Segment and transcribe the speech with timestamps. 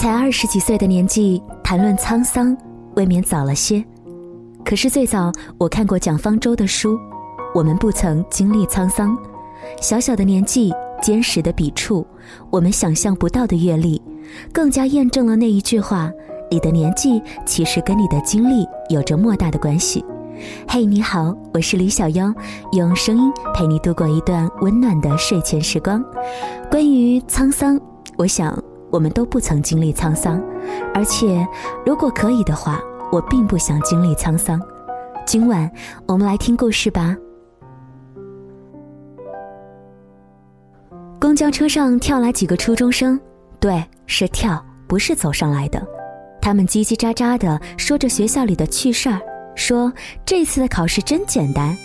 [0.00, 2.56] 才二十几岁的年纪谈论沧桑，
[2.96, 3.84] 未免早了些。
[4.64, 6.98] 可是最早我看过蒋方舟的书，
[7.54, 9.14] 我们不曾经历沧桑。
[9.78, 10.72] 小小的年纪，
[11.02, 12.06] 坚实的笔触，
[12.48, 14.00] 我们想象不到的阅历，
[14.50, 16.10] 更加验证了那一句话：
[16.50, 20.02] 你的年纪其实跟你的经历有着莫大的关系。
[20.66, 22.32] 嘿，你好，我是李小妖，
[22.72, 26.02] 用声音陪你度过一段温暖的睡前时光。
[26.70, 27.78] 关于沧桑，
[28.16, 28.58] 我想
[28.90, 30.42] 我们都不曾经历沧桑，
[30.94, 31.46] 而且
[31.86, 32.80] 如果可以的话，
[33.12, 34.60] 我并不想经历沧桑。
[35.26, 35.70] 今晚
[36.06, 37.16] 我们来听故事吧。
[41.20, 43.18] 公交车上跳来几个初中生，
[43.60, 45.80] 对，是跳，不是走上来的。
[46.40, 49.20] 他们叽叽喳喳的说着学校里的趣事儿。
[49.54, 49.92] 说
[50.24, 51.76] 这次的考试真简单，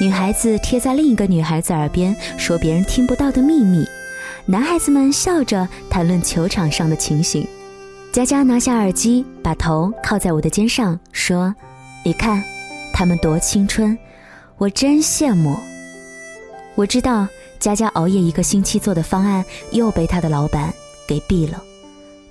[0.00, 3.86] 女孩子贴在另一个女孩子耳边说别人听不到的秘密，
[4.44, 7.46] 男孩子们笑着谈论球场上的情形。
[8.10, 11.54] 佳佳拿下耳机，把头靠在我的肩上，说
[12.04, 12.42] ：“你看，
[12.92, 13.96] 他们多青春，
[14.58, 15.56] 我真羡慕。”
[16.74, 17.26] 我知道
[17.60, 20.72] 佳佳熬夜一个星期做的方案又被他的老板
[21.06, 21.62] 给毙了，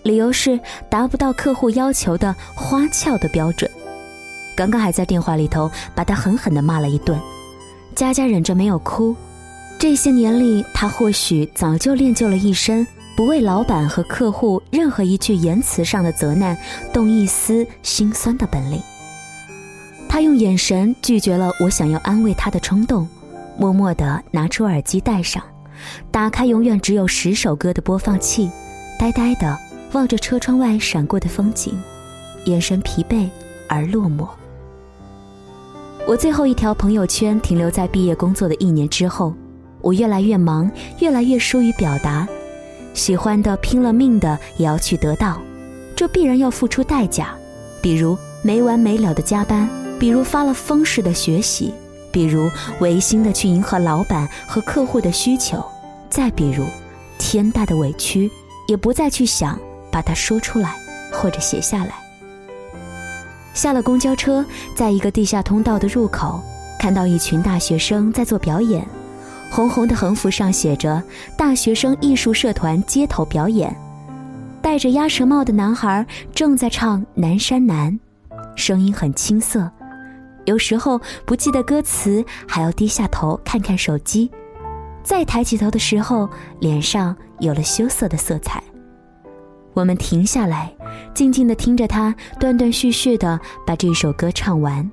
[0.04, 3.70] 理由是达不到客户要求的花俏的标准。
[4.54, 7.18] 刚刚还在电话里头把他狠狠地骂了一顿，
[7.96, 9.16] 佳佳忍着没有哭。
[9.82, 12.86] 这些年里，他或许早就练就了一身
[13.18, 16.56] 不为老板和客户任何一句言辞上的责难
[16.94, 18.80] 动一丝心酸的本领。
[20.08, 23.08] 他用眼神拒绝了我想要安慰他的冲动，
[23.58, 25.42] 默默地拿出耳机戴上，
[26.12, 28.52] 打开永远只有十首歌的播放器，
[29.00, 29.58] 呆呆地
[29.94, 31.74] 望着车窗外闪过的风景，
[32.46, 33.28] 眼神疲惫
[33.68, 34.28] 而落寞。
[36.08, 39.34] 我最后一条朋友圈停留在毕业工作的一年之后，
[39.82, 42.28] 我越来越忙，越来越疏于表达，
[42.94, 45.42] 喜欢的拼了命的也要去得到，
[45.96, 47.30] 这必然要付出代价，
[47.82, 49.68] 比如没完没了的加班，
[50.00, 51.74] 比如发了疯似的学习，
[52.12, 55.64] 比如违心的去迎合老板和客户的需求，
[56.10, 56.66] 再比如
[57.18, 58.30] 天大的委屈
[58.68, 59.60] 也不再去想
[59.92, 60.76] 把它说出来
[61.12, 61.94] 或者写下来。
[63.54, 64.46] 下了公交车，
[64.76, 66.42] 在一个地下通道的入口，
[66.80, 68.88] 看到一群大学生在做表演，
[69.52, 71.04] 红红的横幅上写着
[71.38, 73.76] “大学生艺术社团街头表演”。
[74.64, 78.00] 戴着鸭舌帽的男孩正在唱《南山南》，
[78.56, 79.70] 声音很青涩，
[80.46, 84.32] 有时候不记得歌词，还要低下头看看手机，
[85.04, 86.30] 再抬起头的时候，
[86.62, 88.64] 脸上有了羞涩的色彩。
[89.74, 90.72] 我们停下来。
[91.14, 94.90] 静静地听着他断断续续地把这首歌唱完，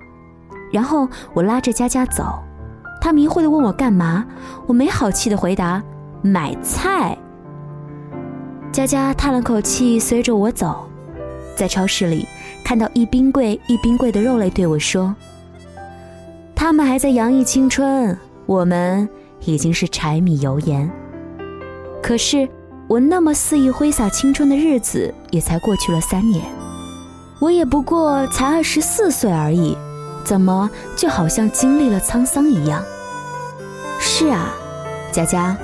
[0.73, 2.39] 然后我拉着佳佳走，
[3.01, 4.27] 他迷糊地问我干嘛，
[4.67, 5.83] 我没好气地回答：
[6.23, 7.17] 买菜。
[8.73, 10.89] 佳佳叹了口气，随着我走，
[11.57, 12.27] 在超市里
[12.65, 15.15] 看到一冰柜一冰柜的肉类，对我说
[16.55, 18.17] ：“他们还在洋溢青春，
[18.47, 19.09] 我们
[19.45, 20.91] 已经是柴米油盐。”
[22.03, 22.49] 可是。
[22.89, 26.43] 我那么肆意挥洒青春的日子也才过去了三年，
[27.39, 29.77] 我也不过才二十四岁而已，
[30.29, 32.85] 怎么就好像经历了沧桑一样？
[33.99, 34.53] 是啊，
[35.11, 35.57] 佳佳，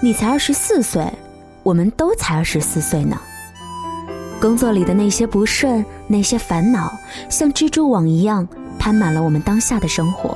[0.00, 1.06] 你才二十四岁，
[1.62, 3.20] 我们都才二十四岁呢。
[4.40, 6.90] 工作里的那些不顺，那些烦恼，
[7.28, 10.34] 像蜘蛛网一样攀满了我们当下的生活，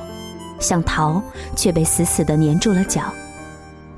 [0.59, 1.23] 想逃
[1.57, 3.05] 却被死死地粘住了脚。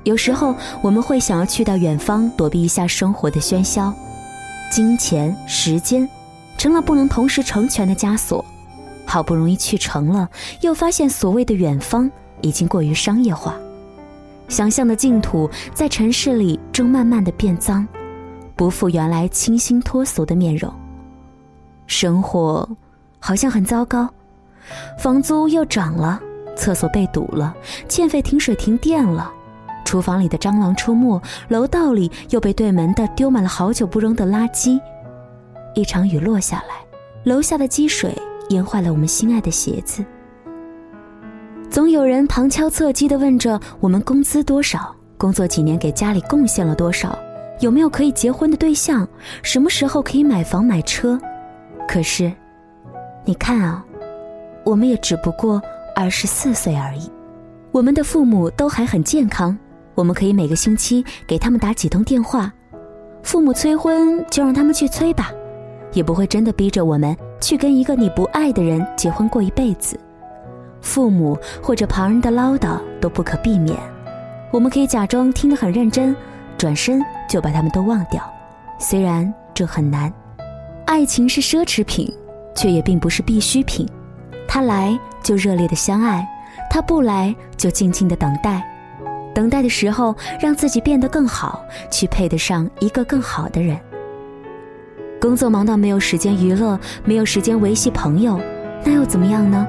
[0.04, 3.92] 有时候我们会想要去到远方躲避一下生活的喧嚣，
[4.70, 6.08] 金钱、时间，
[6.56, 8.44] 成了不能同时成全的枷锁。
[9.12, 10.26] 好不容易去成了，
[10.62, 13.54] 又发现所谓的远方已经过于商业化，
[14.48, 17.86] 想象的净土在城市里正慢慢的变脏，
[18.56, 20.72] 不复原来清新脱俗的面容。
[21.86, 22.66] 生活
[23.18, 24.08] 好像很糟糕，
[24.98, 26.18] 房租又涨了，
[26.56, 27.54] 厕所被堵了，
[27.86, 29.30] 欠费停水停电了。
[29.84, 34.80] 厨房里的蟑螂出没，楼道里又被对门的丢满了好久不扔的垃圾。
[35.74, 36.76] 一场雨落下来，
[37.24, 38.16] 楼下的积水
[38.50, 40.04] 淹坏了我们心爱的鞋子。
[41.70, 47.18] 总有人旁敲侧击的问着我们工资多少，工作几年给家里贡献了多少，
[47.60, 49.08] 有没有可以结婚的对象，
[49.42, 51.18] 什么时候可以买房买车。
[51.88, 52.30] 可是，
[53.24, 53.84] 你看啊，
[54.64, 55.62] 我们也只不过
[55.96, 57.10] 二十四岁而已，
[57.70, 59.56] 我们的父母都还很健康。
[59.94, 62.52] 我们可以每个星期给他们打几通电话，
[63.22, 65.30] 父母催婚就让他们去催吧，
[65.92, 69.98] 也不会真的逼着我们去跟一个你不爱的人结婚过一辈子。
[70.80, 73.76] 父母或者旁人的唠叨都不可避免，
[74.50, 76.16] 我们可以假装听得很认真，
[76.56, 78.22] 转身就把他们都忘掉，
[78.78, 80.12] 虽然这很难。
[80.86, 82.12] 爱情是奢侈品，
[82.54, 83.86] 却也并不是必需品。
[84.48, 86.26] 他来就热烈的相爱，
[86.70, 88.62] 他不来就静静的等待。
[89.34, 93.78] 等待的时候，让自己变得更好，去配得上一个更好的人。
[95.22, 98.40] 工作忙到没有时间娱乐，没有时间维系朋友，
[98.84, 99.64] 那又怎么样呢？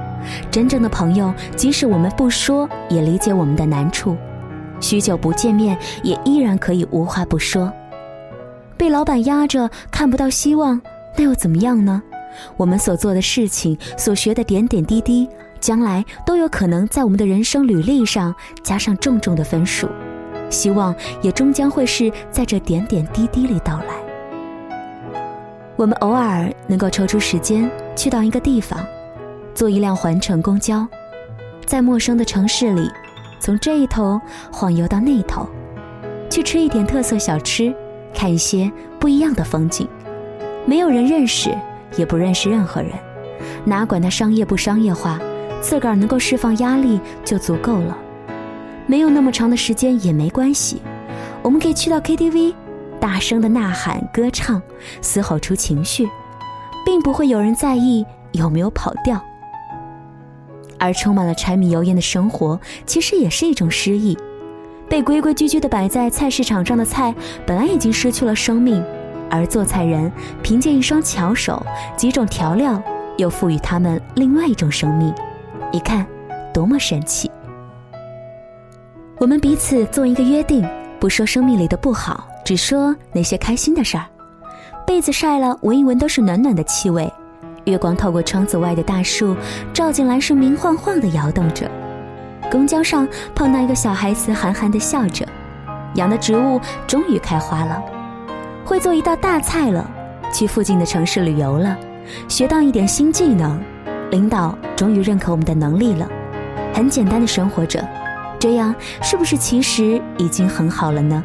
[0.50, 4.16] 真正的朋友，即使我们不说，也理解我们的难处；
[4.82, 7.72] 许久不见面，也依然可以无话不说。
[8.76, 10.82] 被老板压着，看不到希望，
[11.16, 12.02] 那又怎么样呢？
[12.58, 15.30] 我们所做的事情，所学的点点滴滴，
[15.60, 18.34] 将来都有可能在我们的人生履历上
[18.64, 19.88] 加上重重的分数。
[20.50, 24.03] 希望也终将会是在这点点滴滴里到来。
[25.76, 28.80] 我们偶尔能够抽出时间去到一个地方，
[29.54, 30.88] 坐一辆环城公交，
[31.66, 32.90] 在陌生的城市里，
[33.40, 34.20] 从这一头
[34.52, 35.48] 晃悠到那头，
[36.30, 37.74] 去吃一点特色小吃，
[38.14, 39.88] 看一些不一样的风景。
[40.66, 41.56] 没有人认识。
[41.96, 42.90] 也不认识任何人，
[43.66, 45.20] 哪管他商业不商业化，
[45.62, 47.96] 自个儿能够释放压力就足够了。
[48.88, 50.82] 没有那么长的时间也没关系，
[51.44, 52.56] 我们可以去到 KTV，
[53.04, 54.62] 大声的呐喊、歌唱，
[55.02, 56.08] 嘶吼出情绪，
[56.86, 59.22] 并不会有人在意有没有跑调。
[60.80, 64.18] 而充满了柴米油盐的生活，其实也是一种诗意。
[64.88, 67.14] 被规规矩矩的摆在菜市场上的菜，
[67.46, 68.82] 本来已经失去了生命。
[69.30, 70.10] 而做菜人
[70.42, 71.62] 凭借一双巧手、
[71.98, 72.82] 几种调料，
[73.18, 75.14] 又赋予他们另外一种生命。
[75.74, 76.08] 你看，
[76.54, 77.30] 多么神奇！
[79.18, 80.66] 我们彼此做一个约定，
[81.04, 84.06] 不说生命里的不好，只说那些开心的事儿。
[84.88, 87.12] 被子晒了，闻一闻都是暖暖的气味。
[87.66, 89.36] 月光透过窗子外的大树
[89.74, 91.70] 照进来，是明晃晃的摇动着。
[92.50, 93.06] 公交上
[93.36, 95.28] 碰到一个小孩子，憨憨的笑着。
[95.96, 96.58] 养的植物
[96.88, 97.84] 终于开花了。
[98.64, 99.86] 会做一道大菜了，
[100.32, 101.78] 去附近的城市旅游了，
[102.30, 103.62] 学到一点新技能，
[104.10, 106.08] 领导终于认可我们的能力了，
[106.74, 107.86] 很简单的生活着，
[108.44, 111.24] 这样是不是其实已经很好了呢？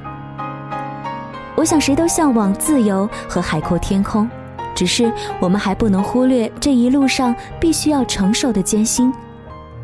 [1.56, 4.30] 我想谁都向往自由和海阔天空，
[4.72, 9.12] 只是我们还不能忽略这一路上必须要承受的艰辛。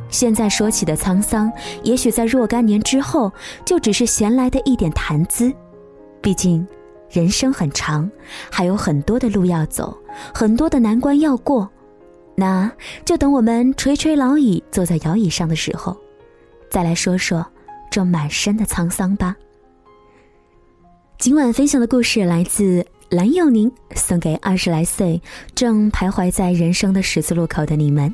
[0.09, 1.51] 现在说起的沧桑，
[1.83, 3.33] 也许在若干年之后，
[3.65, 5.53] 就只是闲来的一点谈资，
[6.23, 6.65] 毕竟。
[7.11, 8.09] 人生很长，
[8.49, 9.97] 还有很多的路要走，
[10.33, 11.69] 很多的难关要过，
[12.37, 12.71] 那
[13.05, 15.97] 就等我们垂垂老矣，坐在摇椅上的时候，
[16.75, 17.47] 再来说说
[17.89, 19.37] 这满身的沧桑吧。
[21.19, 22.85] 今晚分享的故事来自。
[23.11, 25.23] 蓝佑宁送给二十来岁
[25.55, 28.13] 正徘徊在人生的十字路口的你们。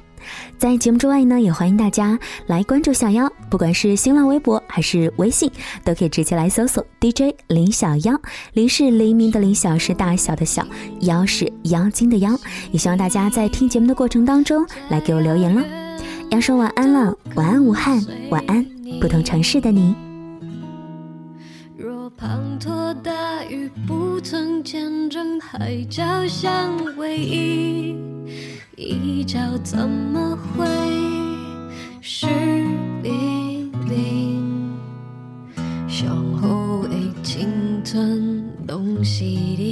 [0.59, 5.51] 在节目之外呢，也欢迎大家来关注小妖，不管是新浪微博还是微信，
[5.85, 8.21] 都可以直接来搜索 DJ 林小妖。
[8.53, 10.67] 林是黎明的林，小是大小的小，
[11.03, 12.39] 妖是妖精的妖。
[12.71, 15.90] 也希望大家在听节目的过程当中来给我留言喽。
[16.31, 18.01] 要说晚安了，晚安武汉，
[18.31, 18.65] 晚安
[19.01, 19.97] 不同城市的你。
[21.77, 27.97] 若滂沱大雨不曾见证海角相偎依，
[28.77, 30.65] 一角怎么会
[32.01, 32.29] 湿
[33.03, 34.73] 淋淋？
[35.89, 37.49] 胸后已清
[37.83, 39.25] 寸东西
[39.59, 39.70] 里，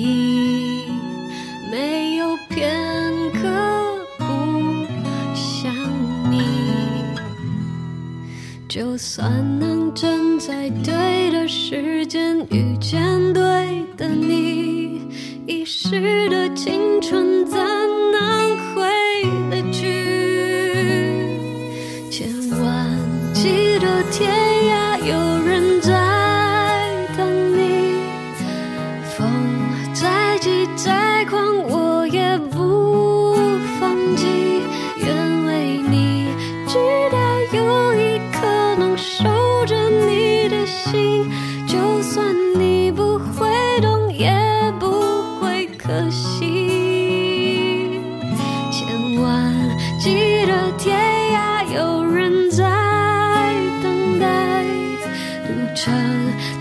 [8.78, 13.42] 就算能真在对的时间遇见对
[13.96, 15.02] 的你，
[15.48, 17.37] 遗失的青春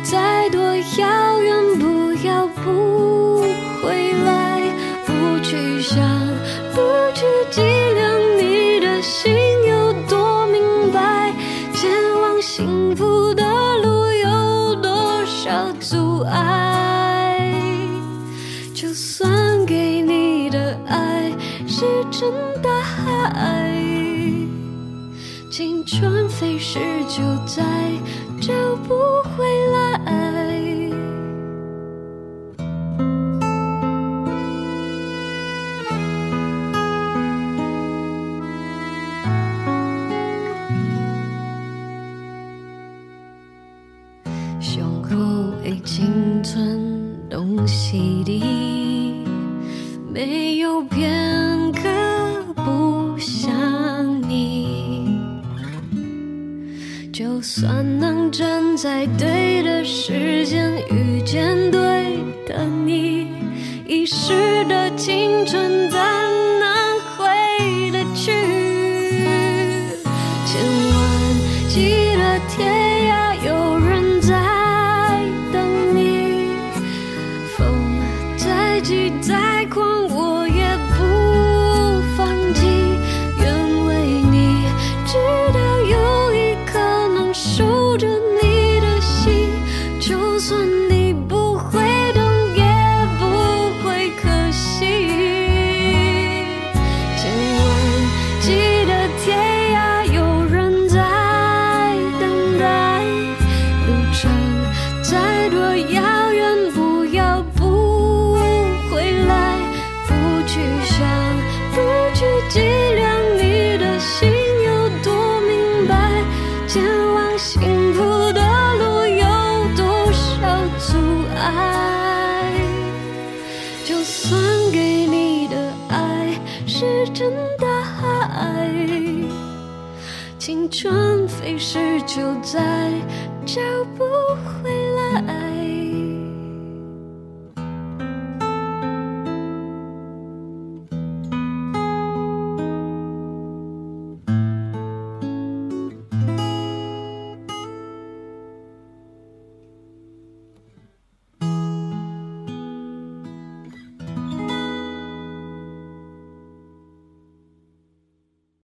[0.10, 0.62] 再多
[0.98, 3.42] 遥远，不要不
[3.84, 4.62] 回来，
[5.06, 6.00] 不去想，
[6.74, 6.80] 不
[7.14, 9.36] 去计量，你的心
[9.68, 11.34] 有多明白？
[11.74, 13.44] 前往幸福的
[13.84, 17.52] 路有多少阻碍？
[18.74, 21.34] 就算给你的爱
[21.68, 22.32] 石沉
[22.64, 23.76] 大海，
[25.52, 27.62] 青春飞逝就在。
[28.40, 28.54] 找
[28.88, 29.78] 不回来。
[44.60, 45.16] 胸口
[45.64, 48.40] 已经存东西的
[57.60, 61.07] 算能站在对的时间。